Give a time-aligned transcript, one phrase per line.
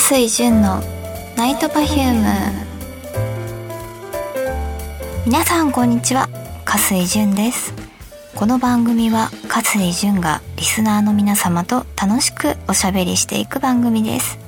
[0.00, 0.82] 加水純の
[1.36, 2.24] ナイトパフューム。
[5.24, 6.28] 皆さんこんにちは。
[6.64, 7.72] 加水純です。
[8.34, 14.38] この番組は加水純がリスナーの皆様と楽しくおしゃべりしていく番組です、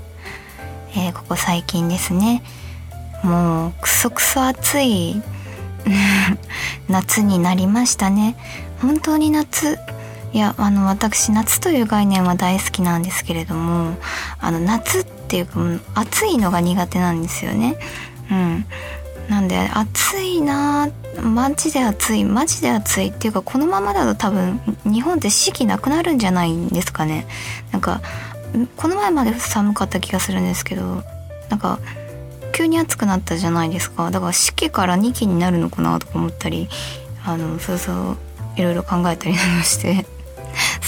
[0.97, 2.43] えー、ここ最近ですね。
[3.23, 5.23] もうクソクソ暑い
[6.89, 8.37] 夏になりましたね。
[8.81, 9.79] 本当に夏。
[10.33, 13.99] いやあの私夏という概念は大好きなんですけれども
[14.41, 15.61] あの夏っていうか
[15.95, 17.79] 暑いのが苦手なんですよね。
[18.31, 18.67] うん。
[19.31, 20.91] なんで暑いな
[21.23, 27.27] マジで暑いマジで暑いっていうかこのままだと多分日本って四季なくなるんじゃないんですかね。
[27.71, 28.03] なんか
[28.77, 31.03] この前まで寒かった気がするんですけど
[31.49, 31.79] なんか
[32.53, 34.11] 急に暑くなったじゃないですか。
[34.11, 36.69] だから四季から2期になるのかなとか思ったり
[37.25, 38.17] あのそうそう
[38.57, 40.05] いろいろ考えたりなんかして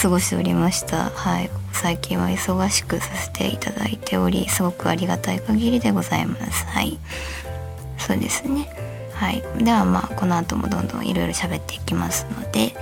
[0.02, 1.08] 過ごしておりました。
[1.14, 1.48] はい。
[1.74, 6.64] 最近は忙しくさせていただいておりすごくありがたい限りでございます。
[6.66, 6.98] はい。
[7.98, 8.68] そうですね。
[9.12, 9.42] はい。
[9.62, 12.74] ではまあこの後もどんどんいろいろ喋っていきますので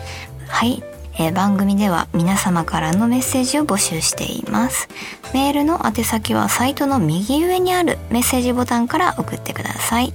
[0.49, 0.83] はい。
[1.19, 4.89] えー、番組では皆様からのメッセージを募集しています。
[5.35, 10.15] メールの宛先はサイトの右上にあるメッセージボタンから送ってください。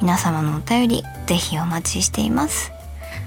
[0.00, 2.72] 皆様のお便りぜひお待ちしています。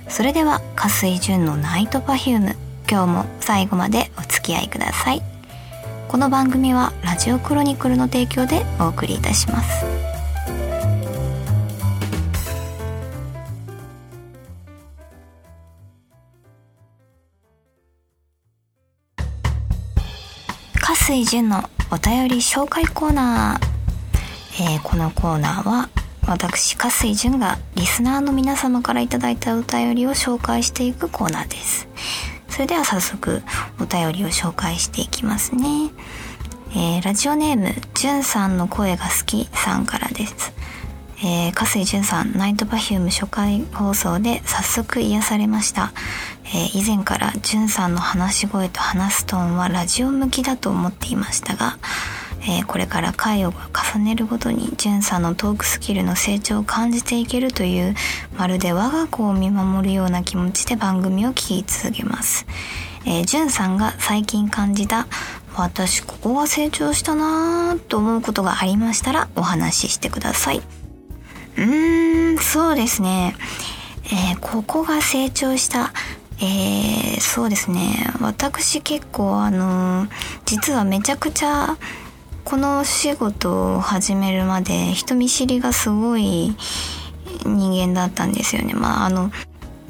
[0.08, 2.56] それでは加水純のナイトパフューム。
[2.90, 5.22] 今日も最後までお付き合いください。
[6.08, 9.86] この番組はラジオクロニクルの提供でお送りいたします。
[20.80, 25.90] 加水純のお便り紹介コーナー、えー、このコーナーは
[26.28, 31.88] 私加水純がリスナーの皆様から頂いたお便りを紹介していくコーナーです。
[32.54, 33.42] それでは早速
[33.80, 35.90] お便りを紹介していきますね。
[36.76, 40.54] えー、ラジオネーム、じゅんさんの声が好きさんからです。
[41.18, 45.94] えー、加水純さん、ナイトパフューム初回放送で早速癒されました。
[46.46, 51.80] えー、以前から純さんの話し声と話すトーンはラジオ向きだと思っていましたが、
[52.46, 53.54] えー、これから回を
[53.94, 57.96] 重ねるごとにんさんのトークスキルの成長を感じていけるという
[58.38, 62.46] まるで我が子を見守るような気持ちで番組を聞き続けます。
[63.06, 65.08] えー、んさんが最近感じた
[65.56, 70.62] 私ここが成長したなぁと思うことがありましたらお話ししてください。
[71.58, 73.36] うーん、そうですね。
[74.06, 75.94] えー、ここが成長した。
[76.40, 78.12] えー、そうですね。
[78.20, 80.10] 私結構あのー、
[80.46, 81.78] 実はめちゃくちゃ
[82.44, 86.56] この仕事を始めるまで人見知りがすごい
[87.46, 88.74] 人間だったんですよね。
[88.74, 89.32] まああの、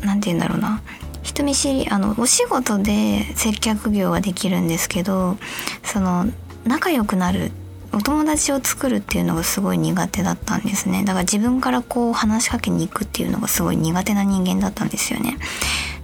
[0.02, 0.82] なんて言うんだろうな。
[1.24, 5.38] 人見知り、あの、お仕事で接客業はできるんですけど、
[5.84, 6.28] その、
[6.66, 7.52] 仲良くなる、
[7.92, 11.04] お友達を作るっていうのがすごい苦手だったんですね。
[11.04, 15.38] だから自分からこう話しかけに行くっていうのがすごい苦手な人間だったんですよね。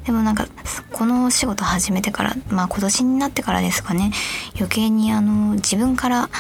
[0.10, 0.48] でもなんか
[0.92, 4.12] このお仕事始めてからまあ今年になってからですかね。
[4.56, 6.32] 余計にあの自分から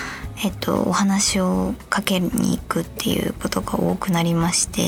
[0.44, 4.82] えっとお話をかけに行くっていうことが多くなりまして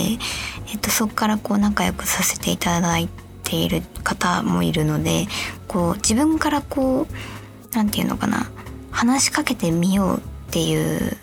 [0.71, 3.07] えっとそこからこう仲良くさせていただい
[3.43, 5.27] ている方もいるので
[5.67, 8.49] こう自分からこう何て言うのかな。
[8.89, 11.17] 話しかけてみようっていう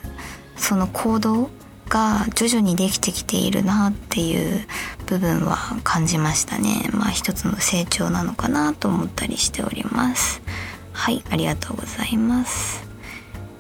[0.54, 1.50] その行動
[1.88, 4.66] が徐々にできてきているなっていう
[5.06, 6.88] 部分は感じましたね。
[6.92, 10.40] まあ一つの成長なのかなと思ったりしております。
[10.92, 12.86] はいありがとうございます。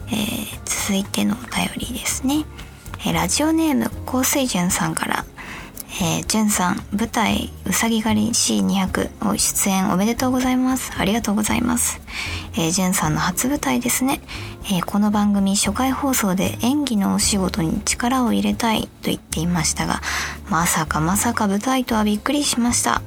[0.08, 2.44] えー、続いてのお便りですね、
[3.00, 5.24] えー、ラジオネーム香水潤さんから。
[6.00, 10.92] えー、じゅんさん、舞台、うさぎ狩り C200 を出演おめでとうございます。
[10.96, 12.00] ありがとうございます。
[12.54, 14.20] えー、じゅんさんの初舞台ですね。
[14.66, 20.00] えー、この番組初回放送で演技のお仕事に力を入れたいと言っていましたが、
[20.48, 23.02] まさかまさか舞台とはびっくりしました。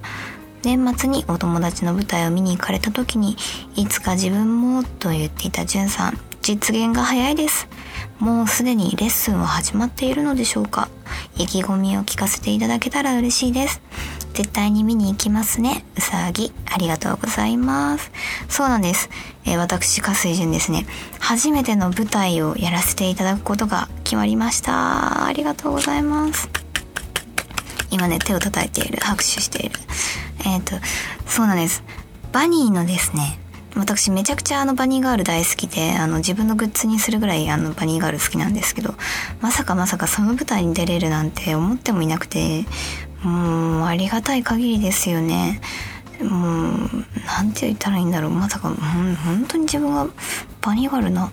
[0.64, 3.38] 年末にお友達の舞台を見に行かれた時に、
[3.76, 7.68] いつか自分もと言っていたじゅんさん、実現が早いです。
[8.20, 10.90] もうすでにレッスンは始まっているのでしょうか
[11.38, 13.82] 意気込みを聞かせていただけたら嬉しいです。
[14.34, 15.86] 絶対に見に行きますね。
[15.98, 18.12] うさぎ、ありがとうございます。
[18.48, 19.10] そうなんです。
[19.46, 20.86] えー、私、加水淳ですね。
[21.20, 25.26] 初めての舞台をやらせていただくことが決まりました。
[25.26, 26.50] ありがとうございます。
[27.92, 29.00] 今ね、手を叩いている。
[29.02, 29.80] 拍手している。
[30.46, 30.76] えっ、ー、と、
[31.28, 31.84] そうなんです。
[32.32, 33.38] バニーのですね、
[33.76, 38.96] 私めちゃくちゃあのバニーガール大好きであの自分のグッズにするぐらいあのバニーガール好きなんですけど
[39.40, 42.66] まさかまさかその舞台に出れるなんて思ってもいなくて
[43.24, 45.62] もうありがたい限りですよね。
[46.22, 46.90] もう
[47.26, 48.32] なんて言ったらいいんだろう。
[48.32, 50.08] まさかほん本当に自分が
[50.62, 51.32] バニーガールな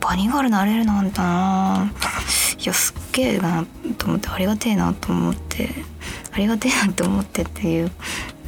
[0.00, 1.92] バニーガールなれるなんだな。
[2.58, 3.66] いやすっげえな
[3.98, 5.68] と思ってありがてえなと思って
[6.32, 7.90] ありがてえなと思ってっていう、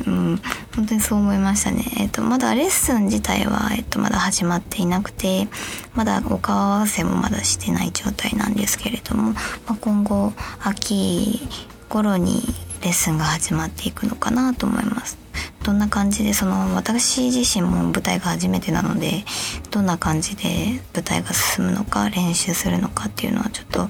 [0.06, 0.40] うん、
[0.74, 1.84] 本当にそう思いましたね。
[1.98, 5.48] えっと、まだレッスン自体は、えっと、まだ始まっていなくて、
[5.94, 9.38] まだお顔合わせもまだしてない状態なんですけれども、ま
[9.68, 10.32] あ、今後、
[10.62, 11.40] 秋
[11.88, 12.42] 頃に
[12.82, 15.18] レッスンが始まっていくのかなと思います。
[15.64, 19.24] どんな感じでその私自身も舞台が初めてなので
[19.72, 23.88] どんな感じで舞台が進むのか練習するのかっていうのはちょっと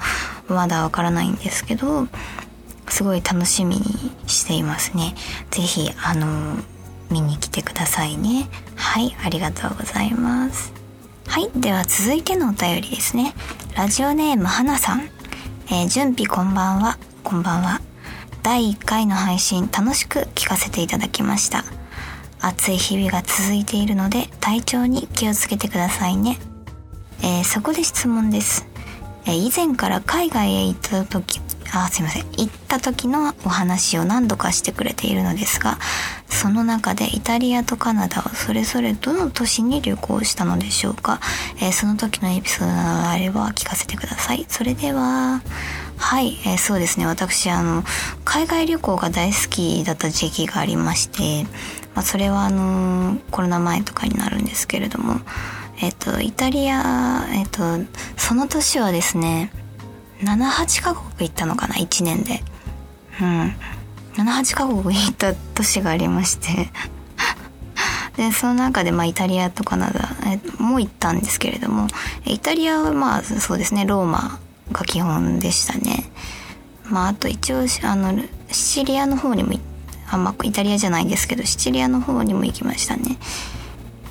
[0.48, 2.08] まだわからないんですけど
[2.92, 3.82] すごい楽しみに
[4.26, 5.14] していますね。
[5.50, 6.56] ぜひあの
[7.10, 8.48] 見に来てくださいね。
[8.74, 10.72] はい、ありがとうございます。
[11.28, 13.34] はい、では続いてのお便りですね。
[13.76, 15.08] ラジオネームはなさん。
[15.68, 16.98] えー、準備こんばんは。
[17.22, 17.80] こんばんは。
[18.46, 21.64] 第1回の配信楽しく聞かせていただきました
[22.40, 26.38] 暑い日々が続いているので体調に気をつけてくださいね、
[27.22, 28.68] えー、そこで質問です、
[29.24, 31.40] えー、以前から海外へ行った時
[31.72, 32.22] あすいません。
[32.36, 35.78] 行った時のお話を何度かしてくれているのですが
[36.28, 41.20] その中でイタリアとカナダはそれぞれどの都市に旅行したのでしょうか、
[41.56, 44.44] えー、その時のエピソードがあれば聞かせてください。
[44.48, 45.42] それでは
[45.98, 47.06] はい、えー、そうですね。
[47.06, 47.82] 私あの
[48.24, 51.48] 海外旅行が大好きだった時期がありまして、
[51.94, 55.20] まあ、それはあのコロナ前とかになるんですけれども
[55.80, 57.62] えっ、とイタリアえっ、と
[58.16, 59.50] その年はですね
[60.20, 62.42] 78カ国行ったのかな1年で
[63.20, 63.56] うん
[64.14, 66.70] 78カ国行った年がありまして
[68.16, 70.08] でその中でまあイタリアとカナダ
[70.58, 71.86] も行ったんですけれども
[72.24, 74.40] イタリアはまあそうですねローマ
[74.72, 76.10] が基本でしたね。
[76.84, 79.52] まああと一応あのシチリアの方にも
[80.08, 83.18] あんまイタリアじゃないですけどシチリアの方にも行きましたね。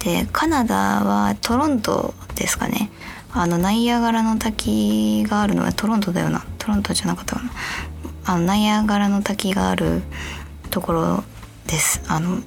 [0.04, 2.92] でカナダはトロントですかね。
[3.38, 6.46] あのナイアガラの滝があるのはトロントだよな。
[6.58, 7.52] トロントじゃなかったかな。
[8.24, 10.04] あのナイアガラの滝がある
[10.70, 11.24] ところ
[11.68, 12.02] です。
[12.08, 12.42] あの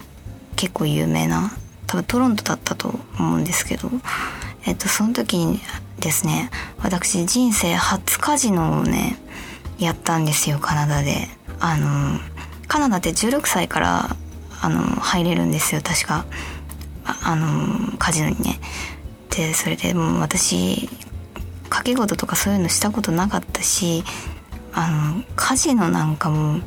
[0.56, 1.52] 結構有名な。
[1.86, 3.90] 多分トロントだったと思うんですけど。
[4.64, 5.60] えっとその時に
[6.00, 9.18] ですね私人生初カジノをね
[9.78, 11.28] やったんですよカナダで。
[11.60, 12.18] あの
[12.66, 14.16] カナダって16歳から
[14.62, 16.24] あの入れるんですよ確か。
[17.04, 18.58] あのカジノにね。
[19.38, 20.88] でそれでもう私
[21.64, 24.02] 掛け事とかそういうのしたことなかったし
[24.72, 26.60] あのカジノなんかも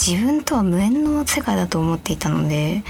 [0.00, 2.84] 自分とは無縁の世界だと思っていたので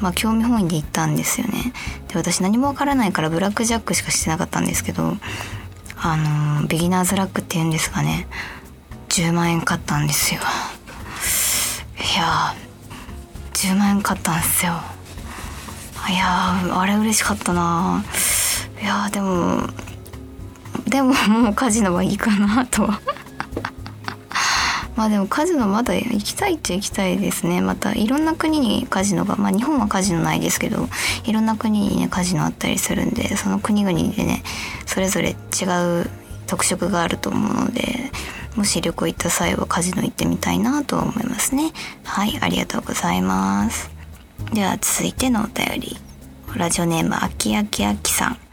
[0.00, 1.72] まあ、興味本位で行ったんですよね。
[2.06, 5.16] で私何もわからないからブラックジャックしかしてなかったんですけど
[5.96, 6.16] あ
[6.60, 8.28] のビギナーズラックっていうんですかね。
[9.08, 10.40] 10万円買ったんですよ。
[11.96, 12.54] いや
[13.54, 14.74] 10万円買ったんですよ。
[16.08, 18.04] いやあれ嬉しかったな。
[18.04, 18.27] い
[18.88, 19.68] やでも
[20.86, 22.86] でももうカジノはいいかなと。
[22.86, 23.00] は
[24.96, 27.60] まあでもカジノまだ行きたいっちゃ行きたいですね。
[27.60, 30.88] またいろんな国にカジノがまあ日本はカジノないですけど
[31.24, 34.42] いろんな国にねカジノあったりするんでその国々でね
[34.86, 35.64] それぞれ違
[36.00, 36.10] う
[36.46, 38.10] 特色があると思うので
[38.56, 41.72] もし旅行行った際はカジノ行ってみたいなと思いますね。
[42.04, 43.90] はいありがとうございます。
[44.52, 45.98] では続いてのお便り。
[46.56, 48.47] ラジオネームあきあきあきさん。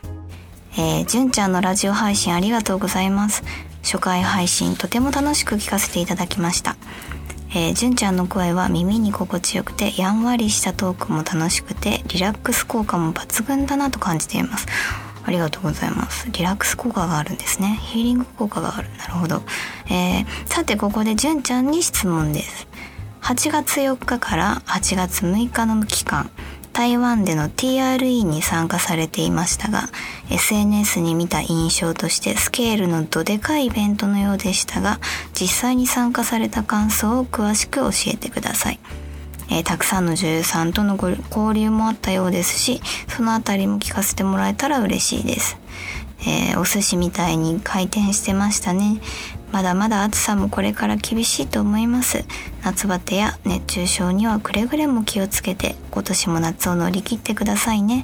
[0.77, 3.43] えー、純ちゃんのラジオ配信ありがとうございます
[3.85, 6.75] 初回配信とても楽しく聞かせていただきました。
[7.51, 14.65] えー、純ちゃんの声は耳に心地よくてやんわりしたトークも楽しくてリラックス効果も抜群だなと感じています。
[15.23, 16.29] ありがとうございます。
[16.31, 17.79] リラックス効果があるんですね。
[17.81, 18.89] ヒーリング効果がある。
[18.97, 19.43] なるほど。
[19.87, 22.67] えー、さてここで純ちゃんに質問です。
[23.21, 26.29] 8月4日から8月6日の期間、
[26.75, 29.87] 台湾での TRE に参加されていましたが
[30.29, 34.99] SNS に見た印象としてスケールのどでかいイベントのようでしたが
[35.33, 38.79] 実際に参加された感想を詳しく教えてください、
[39.49, 45.57] えー、たくさんの女優さんとの交流もあったようですしそのあたりも聞かせてもらえたら嬉しいです
[46.27, 48.99] えー、お寿司みたいに回転してましたね。
[49.55, 52.25] まだまだ暑さもこれから厳しいと思います。
[52.61, 58.03] 夏バテや熱中症にはくれぐれも気をつけて、今年も夏を乗り切ってくださいね。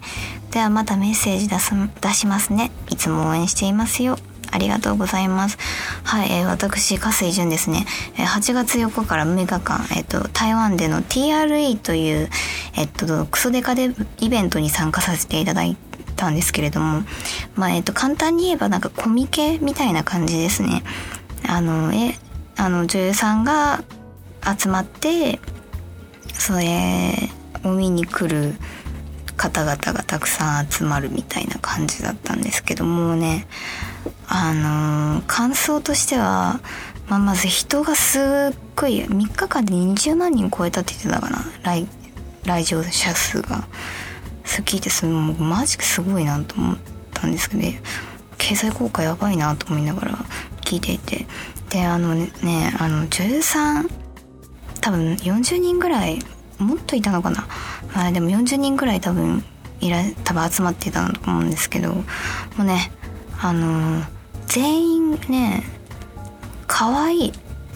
[0.52, 2.72] ではまたメッセージ出す出しますね。
[2.90, 4.18] いつも応援していますよ。
[4.50, 5.58] ありがとうございます。
[6.06, 7.86] はい、えー、私、加水淳ですね。
[8.18, 12.30] えー、8月4日から6日間、えっ、ー、と、台湾での TRE という、
[12.78, 15.76] えっ、と、クソデカでイベントに参加させていただい、
[16.22, 17.02] たんですけれども、
[17.56, 20.84] まあ、えっと、簡単に言えばなんかコミケみたいな感じですね。
[21.48, 22.16] あの、え、
[22.56, 23.84] あの、女優さんが
[24.58, 25.40] 集まって、
[26.34, 27.30] それ
[27.64, 28.56] を見に来る
[29.38, 33.48] 方々がたくさん集まるみたいな感じだったんですけどもうね。
[34.28, 36.62] あの、感想としては、
[37.08, 38.22] まあ、まず人がすっ
[38.76, 41.40] ごい3日間で20万人超えたって言ってたかな。
[41.64, 41.88] 来
[42.46, 43.68] 来場者数が。
[44.46, 46.78] それ聞いてそれもうマジすごいなと思っ
[47.14, 47.82] たんですけど、ね、
[48.38, 50.18] 経済効果やばいなと思いながら
[50.72, 51.26] 聞いていて。
[51.70, 52.30] であのね
[52.80, 53.90] あの女優さん
[54.82, 56.20] 多分40人ぐらい
[56.58, 57.48] もっといたのかな、
[57.96, 59.44] まあ、でも40人ぐらい多分
[59.80, 61.94] いら多分集まっていたと思うんですけど。
[61.94, 62.04] も
[62.60, 62.92] うね
[63.42, 64.04] あの
[64.48, 65.64] 全員ね
[66.68, 67.34] 可愛い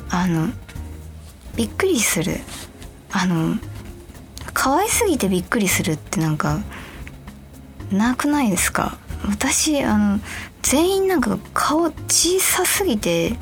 [0.10, 0.50] あの
[1.56, 2.40] びっくりする。
[3.12, 3.56] あの
[4.54, 6.60] 可愛すぎてびっくりするってなんか
[7.92, 8.98] なくないですか？
[9.28, 10.20] 私あの
[10.66, 13.34] 全員なんか顔小さすぎて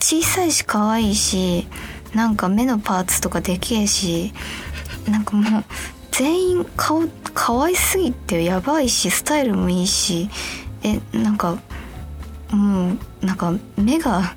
[0.00, 1.68] 小さいし可愛いし
[2.12, 4.32] なんか目のパーツとかでけえし
[5.08, 5.64] なんかもう
[6.10, 10.28] 全員顔可愛すぎてやばいしスタイルもいいし
[10.82, 11.56] えなんか
[12.50, 14.34] もうなんか目が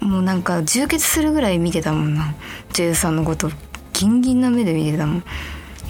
[0.00, 2.34] もうなんか充血するぐらい見てたもんな。
[2.72, 3.50] 女優さんのこと。
[3.92, 5.24] ギンギンな目で見てたもん。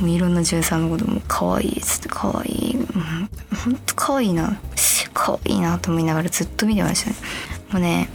[0.00, 2.76] もういろんな女優さんのことも可愛いっつって可愛い。
[2.76, 3.30] うん
[3.64, 4.60] ほんと可愛いな。
[5.12, 7.16] 可愛いなと思いながらずっと見てましたね。
[7.72, 8.08] もうね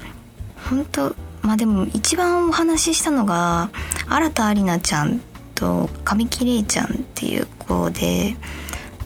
[0.70, 3.70] 本当まあでも一番お話ししたのが
[4.08, 5.22] 新田里奈ちゃん
[5.56, 8.36] と神木玲ちゃんっていう子で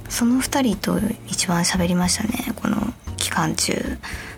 [0.10, 2.78] その2人と一番喋りましたねこの
[3.18, 3.74] 期間中。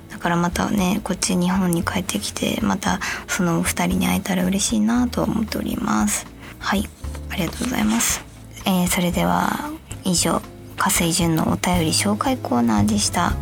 [0.10, 6.25] だからまたねこっち日本に帰ってきてまたその2人に会えたら嬉しいなと思っております。
[6.60, 6.88] はい
[7.29, 8.24] ありがとうございます、
[8.65, 9.72] えー、それでは
[10.03, 10.52] 以上。
[10.77, 13.33] 加水純のお便り紹介コーナーでした。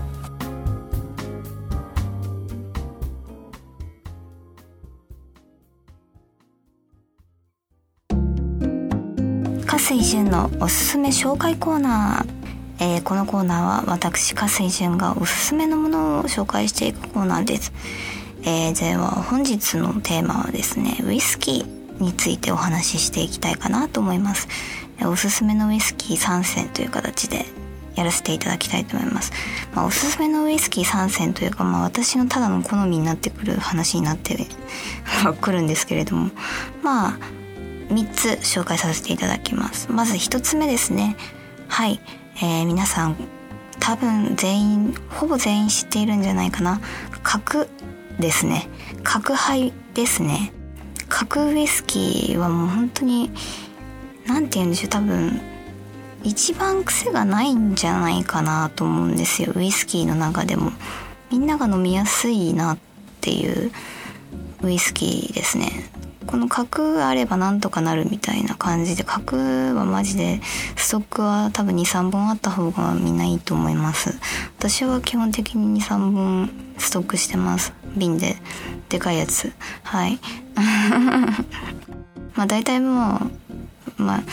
[9.65, 17.71] 加水純のおすすめ紹介コーナー、えー、このコーナーは私加水純がおすすめのものを紹介していくコーナーです、
[18.43, 24.47] えー、では本日のテーマはですねウイスキーについてお話ししていきたいかなと思います。
[25.09, 27.45] おすすめのウイスキー3選という形で
[27.95, 29.31] やらせていただきたいと思います、
[29.73, 34.47] まあ、おすすめのウイスキー3選というか、まあ、私のただの好みになってくる話になって
[35.41, 36.31] くるんですけれども。
[36.81, 37.17] まあ
[37.91, 39.91] 3つ紹介させていただきます。
[39.91, 41.17] まず1つ目ですね。
[41.67, 41.99] はい、
[42.37, 43.17] えー、皆さん
[43.79, 46.79] 多分全員ほぼ全員知っているんじゃないかな。
[47.21, 47.67] 角
[48.19, 48.69] ですね。
[49.03, 50.53] 角杯ですね。
[51.09, 53.31] 角ウイスキーはもう本当に
[54.27, 55.41] 何て言うんでしょう多分。
[56.23, 59.53] 一番癖がないんじゃないかなと思うんですよ。
[59.55, 60.71] ウイスキーの中でも。
[61.31, 62.77] みんなが飲みやすいなっ
[63.21, 63.71] ていう。
[64.61, 65.89] ウイスキーですね。
[66.27, 69.03] この角あればなんとかなるみたいな感じで。
[69.03, 70.41] 角はマジで
[70.75, 74.13] ストックは多分23本あった方がみんないいと思います。
[74.59, 77.73] 私は基本的に23本ストックしてます。
[77.97, 78.35] 瓶で。
[78.89, 79.51] でかいやつ。
[79.83, 80.19] はい。
[82.35, 83.31] まあ大体もう
[84.01, 84.23] まあ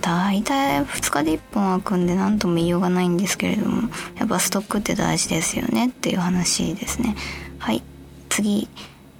[0.00, 3.88] 大体2日で1本開くんで何とも言いようがないんですけれども
[4.18, 7.16] やっぱストックって大事ですよねっていう話ですね。
[7.58, 7.82] はい
[8.28, 8.68] 次。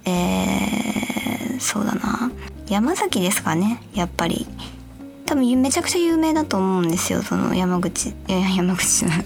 [0.07, 2.31] えー、そうだな。
[2.67, 4.45] 山崎ですかねやっぱり。
[5.25, 9.23] 多分めちゃくちゃ有名だと思うんですよその山口いや山口なの。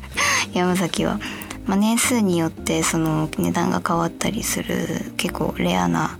[0.54, 1.20] 山崎は、
[1.66, 6.16] まあ、年数によってその値段が変わったりする結構レアな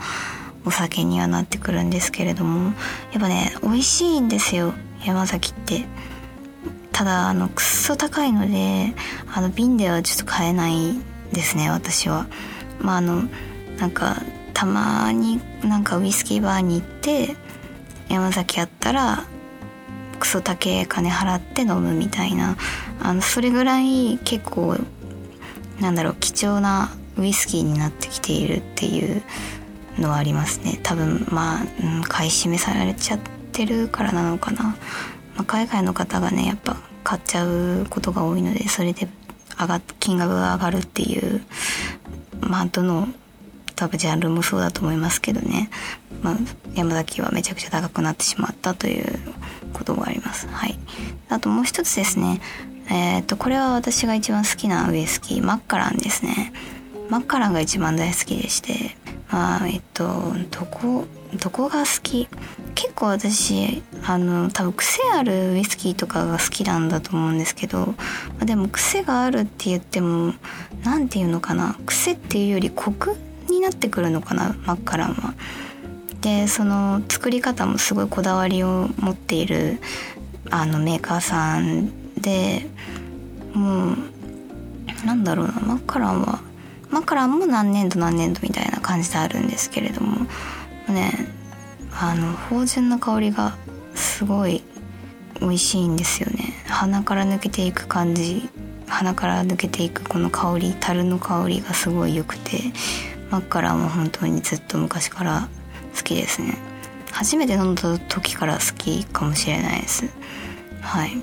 [0.64, 2.72] お酒にはなってくるんですけれども
[3.12, 5.84] やっぱね美味しいんですよ山崎って。
[6.92, 8.94] ただあのくっそ高いので
[9.34, 10.94] あの瓶ではちょっと買えない
[11.32, 12.26] ですね私は。
[12.80, 13.24] まああの
[13.78, 17.34] なんかたまになんかウイスキーバーに行って
[18.08, 19.24] 山崎やったら
[20.20, 22.56] クソ高え金払って飲むみたいな。
[23.04, 24.76] あのそれぐらい結構
[25.80, 29.22] なんだろう貴重なウイスキーになってきているっていう
[29.98, 30.80] のはありますね。
[30.82, 33.20] 多分まあ、うん、買い占めされちゃっ
[33.52, 34.76] てるからなのかな、ま
[35.38, 39.08] あ、海外の方がねやっぱ買っちゃうことが多いのでそれで
[39.60, 41.42] 上が金額が上がるっていう
[42.40, 43.08] まあどの
[43.76, 45.70] 多分ジャンルもそうだと思いますけどね、
[46.22, 46.36] まあ、
[46.74, 49.18] 山崎はめちゃくちゃ高くなってしまったという
[49.72, 50.46] ことがあります。
[50.46, 50.78] はい、
[51.28, 52.40] あともう一つですね。
[52.90, 56.52] えっ、とこれは私が一番好きなウイスキーマッカランですね。
[57.12, 58.96] マッカランが一番大好きでして
[59.30, 61.04] まあえっとどこ
[61.38, 62.26] どこが好き？
[62.74, 67.94] 結構私あの多分癖あるウイスキーとかが好きなんだと思うんですけど、ま
[68.40, 70.32] あ、でも癖があるって言っても
[70.84, 71.76] 何て言うのかな？
[71.84, 73.14] 癖っていうよりコク
[73.50, 74.56] になってくるのかな？
[74.64, 75.34] マッカランは。
[76.22, 79.80] でその作り方もすごいこだわりを持っている
[80.50, 82.66] あのメーカーさんで
[83.52, 83.96] もう
[85.04, 85.52] なんだろうな？
[85.60, 86.40] マッカランは
[86.92, 90.26] マカランも何年度何年度みたいな感じであるんですけれども
[90.88, 91.28] ね
[91.90, 93.56] あの芳醇な香りが
[93.94, 94.62] すごい
[95.40, 96.54] 美味しいんですよね。
[96.66, 98.48] 鼻から抜けていく感じ
[98.86, 102.60] 鼻から抜けていくこの香り樽の香りがすごい良くて
[103.30, 105.48] マッカランは本当にずっと昔から
[105.96, 106.58] 好きですね。
[107.10, 110.04] 初めて飲んだ時から好きかもしれないです。
[110.80, 111.16] はい。
[111.16, 111.22] ま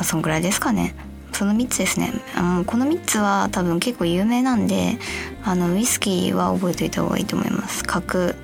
[0.00, 0.94] あそんぐらいですかね。
[1.42, 2.12] その3つですね。
[2.36, 4.96] あのこの3つは多分結構有名なんで
[5.42, 7.82] あのウイスキーは覚えておいた方がいいと思います。
[7.82, 8.36] 角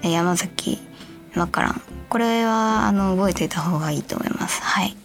[0.00, 0.78] 山崎
[1.34, 4.62] マカランこれはあの覚えておいた方がいいと思います。
[4.62, 4.96] はい。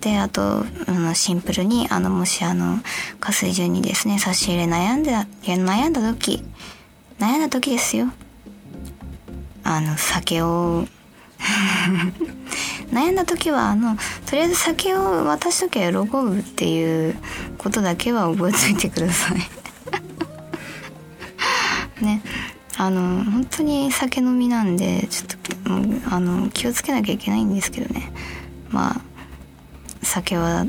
[0.00, 2.80] であとあのシンプルにあのもしあの
[3.20, 5.12] 加水順にですね差し入れ悩んで
[5.44, 6.42] 悩んだ時
[7.20, 8.08] 悩んだ時ですよ。
[9.62, 10.84] あの酒を
[12.92, 17.16] 悩んだ時はあのとりあえず酒を渡しときゃ喜ぶっていう
[17.58, 19.38] ことだけは覚えといてください。
[22.04, 22.22] ね。
[22.80, 28.12] あの本当に酒飲みなんでちょっとあの気をつけなきゃいけないんですけどね。
[28.70, 29.00] まあ
[30.02, 30.64] 酒は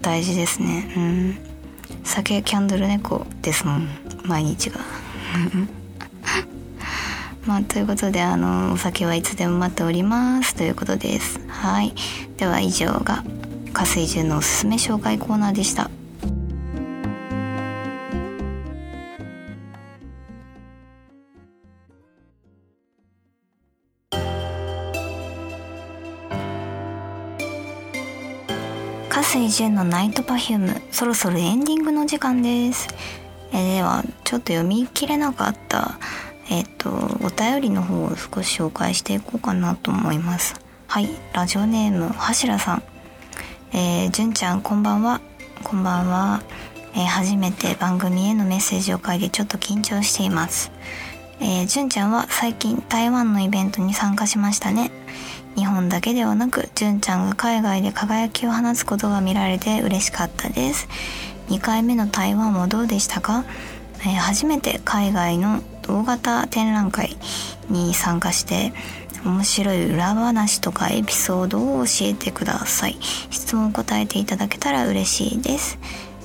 [0.00, 0.92] 大事ですね。
[0.96, 1.38] うん。
[2.04, 3.88] 酒キャンドル猫ですもん。
[4.24, 4.80] 毎日が。
[7.46, 11.38] まあということであのお酒はいつでも待っておりますということです。
[11.48, 11.92] はい。
[12.38, 13.22] では以上が
[13.74, 15.90] 加水純のおすすめ紹介コーナーでした。
[29.10, 32.88] 加水純のナイトパフュームそろそろエンディングの時間です。
[33.52, 35.98] え、ではちょっと読み切れなかった
[36.50, 36.90] えっ、と
[37.22, 40.54] お便りの方を少し紹介していこうかなと思います。
[40.86, 42.82] はいラジオネーム柱さん。
[43.72, 45.20] えー、純ちゃんこんばんは。
[45.64, 46.42] こんばんは、
[46.94, 50.70] えー、初めて番組へのメッセージを書いてちょっと緊張しています。
[51.40, 54.92] えー、純ちゃんは最近台湾のイベントに参加しましたね。
[55.56, 60.88] 日本だけではなく純ちゃんが海外で輝きを放つことが見られて嬉しかったです。
[61.48, 63.44] 2回目の台湾はどうでしたか、
[64.00, 67.16] えー、初めて海外の大型展覧会
[67.68, 68.72] に参加して
[69.24, 72.98] 面白い裏話とかエピソードを教えてください。
[73.30, 75.78] 質問を答えていただけたら嬉しいです、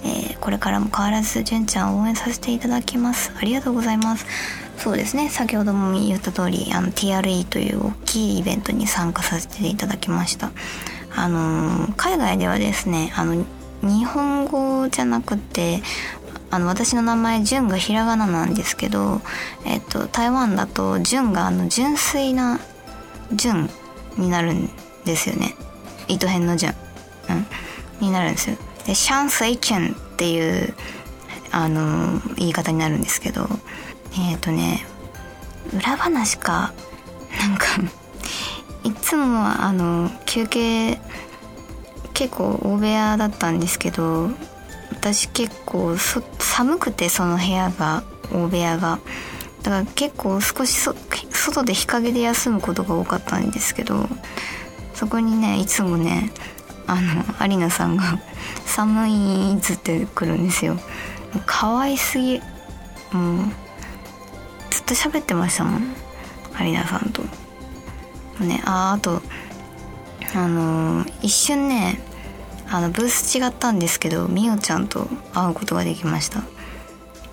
[0.04, 3.32] えー、これからも変わらず純ちゃんを応援させていただきます。
[3.38, 4.26] ありがとうございます。
[4.78, 5.30] そうですね。
[5.30, 10.52] 先ほども言った通りあの TRE という大きいイベントに参加させていただきました。
[11.16, 13.46] あの海外ではですねあの
[13.82, 15.82] 日本語じゃなくて
[16.52, 19.22] あの私の名前純がひらがななんですけど、
[19.66, 22.60] えっと、台湾だと純があの純粋な
[23.34, 23.70] 純
[24.18, 24.70] になるん
[25.06, 25.56] ですよね。
[26.08, 26.74] 糸編の純、
[27.30, 28.58] うん、になるんですよ。
[28.86, 30.74] でシャンスイチェンっていう
[31.52, 33.48] あの言い方になるんですけど
[34.18, 34.86] えっ、とね
[35.74, 36.74] 裏話か
[37.38, 37.66] なんか
[38.84, 41.00] いつもあの休憩
[42.14, 44.30] 結構大部屋だったんですけど
[45.00, 49.00] 私結構寒くてその部屋が大部屋が。
[49.64, 50.72] だから結構少し
[51.32, 54.08] 外で日陰で休むことが多かったんですけど
[54.94, 56.32] そこにねいつもね
[56.88, 58.20] あのアリナさんが
[58.66, 60.78] 「寒い」っつってくるんですよ。
[61.46, 62.42] 可愛すぎ
[63.12, 63.46] もう
[64.72, 65.94] ずっと喋ってましたもん
[66.56, 67.22] アリナさんと。
[68.40, 69.22] ねああと
[70.34, 72.00] あのー、一瞬ね
[72.72, 76.44] あのブース違ったんですけどみおちゃんと会うことができました。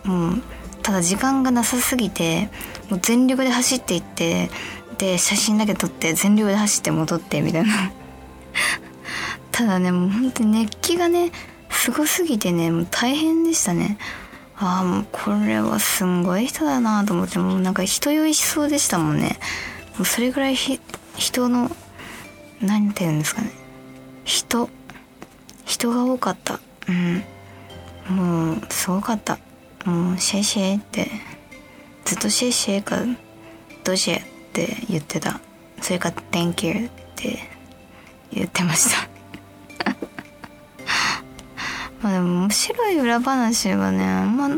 [0.05, 0.43] もう
[0.83, 2.49] ただ時間がなさすぎて
[2.91, 4.51] もう全力で走っていって
[4.99, 7.93] で写真だけ撮って全力で走って戻ってみたいな。
[9.53, 11.33] ただねもうほんと熱気がね
[11.71, 13.99] すごすぎてねもう大変でしたね。
[14.59, 19.39] ああもうこれはすんごい人だなと思ってもうなんか人酔いしそうでしたもんね。
[19.99, 20.57] もうそれぐらい
[21.17, 21.71] 人の
[22.63, 23.51] 何て言うんですかね。
[24.25, 24.71] 人
[25.67, 26.61] 人が多かった。
[26.89, 27.23] うん。
[28.09, 29.39] もうすごかった。
[29.85, 31.11] もうシェイシェイって
[32.05, 32.97] ずっとシェイシェイか
[33.85, 35.41] ドジェって言ってた。
[35.83, 37.39] それか Thank you って
[38.33, 39.09] 言ってました。
[42.01, 44.49] まあでも面白い裏話はねあんま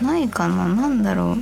[0.00, 0.66] ないかな。
[0.68, 1.36] なんだろ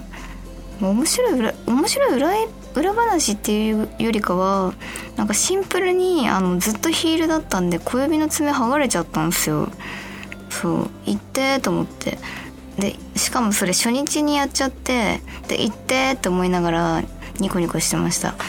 [0.81, 0.87] う。
[0.87, 2.33] 面白い裏面白い裏
[2.75, 4.75] 裏話っていうよりかは
[5.17, 9.69] なんかシンプルにあのずっとヒールだったんで小指の爪剥がれちゃったんですよ。
[10.51, 10.91] そう。
[11.07, 12.19] 行ってと思って。
[12.79, 17.03] でしかもそれ初日にやっちゃってで行ってって思いながら
[17.39, 18.35] ニコニコしてました。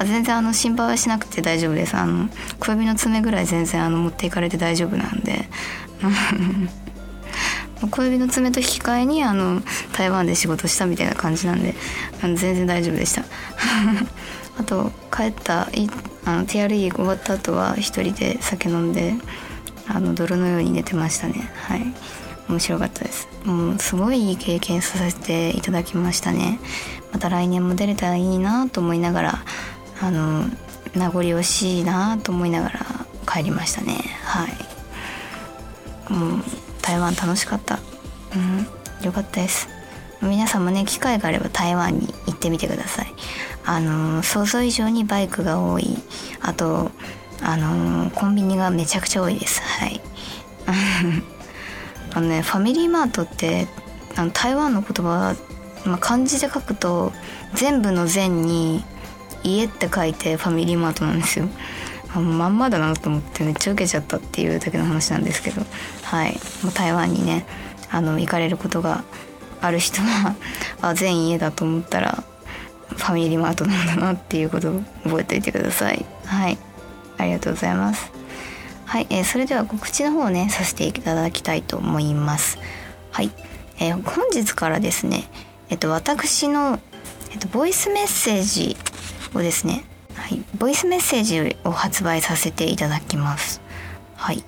[0.00, 1.96] あ全然あの心配はしなくて大丈夫です。
[1.96, 2.28] あの
[2.60, 5.48] 小指の爪ぐらい全然あの持っていかれて大丈夫なんで。
[7.86, 9.62] 小指の爪と引き換えにあの
[9.92, 11.74] 台湾で仕事したみたいな感じなんで
[12.22, 13.24] あの全然大丈夫でした。
[14.58, 15.88] あと帰ったい
[16.24, 19.14] あの TRE 終わった後は一人で酒飲んで
[19.86, 21.50] あの泥のように寝てましたね。
[21.54, 21.94] はい。
[22.48, 23.28] 面白かったです。
[23.44, 26.58] もうすごいいい経験させていただきましたね。
[27.12, 29.38] また来年も出れたらいいなと思いながら
[30.00, 30.44] あの
[30.94, 32.80] 名残惜しいなと思いながら
[33.30, 33.98] 帰りましたね。
[34.24, 36.12] はい。
[36.12, 36.44] もう
[36.88, 37.80] 台湾楽しかった。
[38.34, 38.38] う
[39.02, 39.04] ん。
[39.04, 39.68] よかったです。
[40.22, 43.12] 皆さんもね機会があれば台湾に行ってみてください。
[43.66, 45.98] あの想像以上にバイクが多い。
[46.40, 46.90] あと
[47.42, 49.60] あのコンビニがめちゃくちゃ多いです。
[49.60, 50.00] はい。
[52.14, 53.68] あのねファミリーマートって
[54.16, 55.36] あの台湾の言葉、
[55.84, 57.12] まあ、漢字で書くと
[57.52, 58.82] 全部の全に
[59.44, 61.50] 家って書いてファミリーマートなんですよ。
[62.14, 65.62] あまんまだなと思ってめっちゃ受けちゃったっていうだけの話なんですけど
[66.04, 66.32] はい。
[66.62, 67.46] もう台湾にね
[67.90, 69.04] あの行かれることが
[69.60, 70.34] ある人は
[70.80, 72.22] あ全家だと思ったら
[72.88, 76.04] ファミリーマートなんだなっていうことを覚えておいてください。
[76.24, 76.58] はい。
[77.18, 78.10] ありがとうございます。
[78.86, 82.58] はい、えー、それでは告知の方をねさせていただきたいと思います。
[83.10, 83.30] はい、
[83.78, 85.28] えー、本日からですね
[85.68, 86.80] えっと私の、
[87.32, 88.76] えっと、ボイスメッセージ
[89.34, 89.84] をですね
[90.28, 93.62] はい、ボイスメッセージを発売させていただきます。
[94.14, 94.44] はい。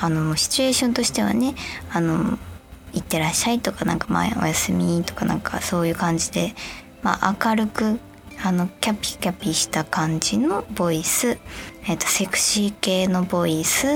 [0.00, 1.54] あのシチュエーションとしてはね
[1.92, 2.36] あの
[2.94, 6.56] 「いってらっしゃい」とかなんか「まあ、おやすみ」とかなんかそういう感じで、
[7.02, 8.00] まあ、明るく
[8.42, 11.38] あのキャピキャピした感じのボイス、
[11.84, 13.86] えーと、セクシー系のボイス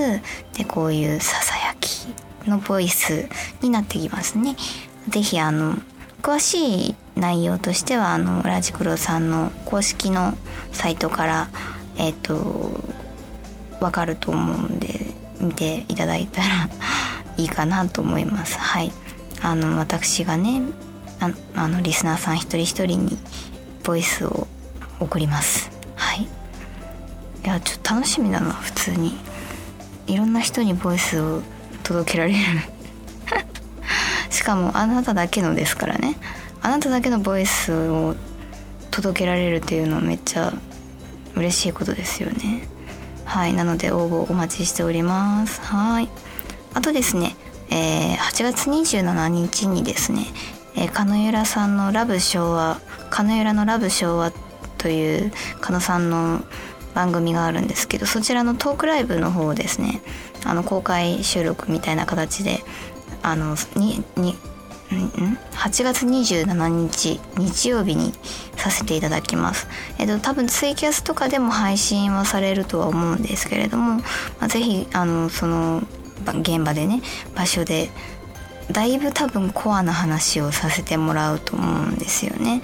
[0.57, 2.15] でこういうささやき
[2.47, 3.29] のボイス
[3.61, 4.55] になってきますね。
[5.09, 5.79] ぜひあの
[6.23, 10.37] 詳しい内容としてはあのラジクロさんの公式の
[10.73, 11.49] サイトから
[11.97, 12.81] えっ、と
[13.81, 14.89] わかると思うんで
[15.41, 16.69] 見ていただいたら
[17.37, 18.59] いいかなと思います。
[18.59, 18.93] はい、
[19.43, 20.63] あの私がね
[21.21, 23.19] ああのリスナーさん一人一人に
[23.85, 24.47] ボイスを
[25.01, 25.71] 送ります。
[25.97, 26.23] はい。
[26.23, 26.29] い
[27.45, 29.19] やちょっと楽しみだな普通に。
[30.07, 31.43] いろんな人にボイスを
[31.83, 32.39] 届けられる。
[34.31, 36.17] しかもあなただけのですからね。
[36.65, 38.17] あなただけのボイスを
[38.91, 40.53] 届けられるっていうのはめっちゃ
[41.37, 42.67] 嬉しいことですよね。
[43.25, 43.55] はい。
[43.55, 45.61] なので応募お待ちしております。
[45.61, 46.09] はい。
[46.75, 47.37] あとですね、
[47.71, 50.27] えー、8月27日にですね
[50.77, 54.33] えー、カゆらさんの「ラブ昭和」「カノユラのラブ昭和」
[54.79, 56.43] という狩野さんの
[56.95, 60.01] 番組があるんですけどそちらのトークライブの方をですね
[60.45, 62.61] あの公開収録みたいな形で
[63.23, 64.37] あのにに
[64.95, 68.13] 8月27日日曜日に
[68.57, 69.67] させていただきます。
[69.99, 74.03] えっと多分ツイキャスとかでも配信はされるとは思うんですけれども、ま
[74.41, 75.83] あ、ぜひあのその
[76.41, 77.03] 現場でね
[77.35, 77.91] 場所で
[78.71, 82.63] だいぶ多分コアな話をさせてもらうと思うんですよね。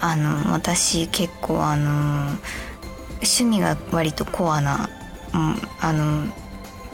[0.00, 2.36] あの私結構あの
[3.14, 4.88] 趣味が割とコアな、
[5.34, 6.32] うん、あの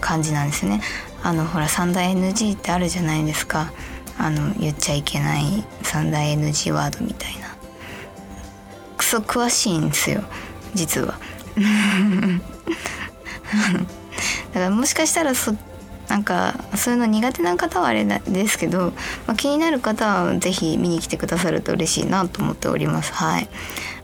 [0.01, 0.81] 感じなんですね。
[1.23, 3.73] あのほら三大 NG ってあるじゃないですか。
[4.19, 7.45] あの言っちゃいけない三大 NG ワードみたいな。
[8.97, 10.23] クソ詳しいんですよ
[10.75, 11.19] 実は。
[14.55, 15.55] だからもしかしたらそ
[16.09, 18.93] なんかそういうの苦手な方はあれですけど、
[19.27, 23.49] まあ、気になる方は是非見に来てくださると嬉しいなと思っておりますはい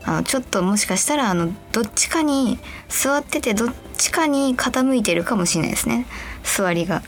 [0.03, 2.57] あのちょっともしかしたらあのどっちかに
[2.89, 6.07] 座っててどっちかに傾いてるかもしれないですね
[6.43, 7.03] 座りが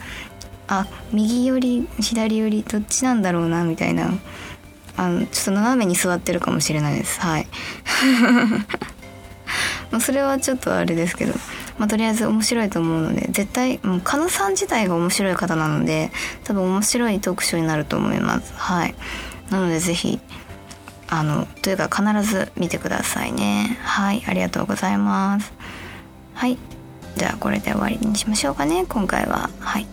[0.67, 4.11] あ右より左よりどっちなんだろうなみたいな。
[4.95, 7.19] あのちょっと斜めに座ってるかもしれないです。
[7.19, 7.47] はい。
[9.91, 11.33] まあそれはちょっとあれですけど。
[11.79, 16.11] まあ、とりあえず面白いと思うので絶対もう狩野さん自体が面白い方なので
[16.43, 18.53] 多分面白いトークショーになると思います。
[18.55, 18.95] はい。
[19.49, 20.19] なのでぜひ
[21.09, 23.77] あのというか必ず見てくださいね。
[23.81, 24.23] はい。
[24.27, 25.51] ありがとうございます。
[26.35, 26.57] はい。
[27.15, 29.49] じゃあこれで終わりにしましょうかね今回は。
[29.59, 29.87] はい、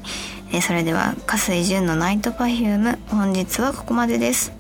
[0.52, 4.52] えー、それでは加水純のナイトパフューム本日はここまでです、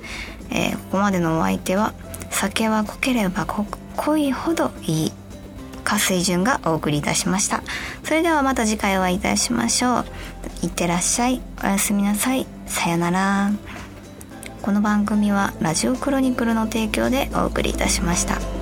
[0.50, 1.94] えー、ここまでのお相手は
[2.30, 5.12] 酒は濃ければ濃いほどいい
[5.84, 7.64] 加水純がお送りいたしました。
[8.04, 10.04] それではまた次回お会いいたしましょう。
[10.62, 11.40] いってらっしゃい。
[11.64, 12.46] おやすみなさい。
[12.66, 13.50] さよなら。
[14.62, 18.59] この番組はラジオクロニクルの提供でお送りいたしました。